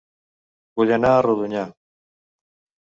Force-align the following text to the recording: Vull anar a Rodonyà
Vull 0.79 0.95
anar 0.97 1.13
a 1.17 1.21
Rodonyà 1.27 1.69